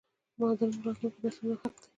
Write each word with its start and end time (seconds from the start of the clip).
معادن 0.39 0.69
مو 0.73 0.79
راتلونکو 0.85 1.21
نسلونو 1.23 1.55
حق 1.61 1.75
دی!! 1.81 1.87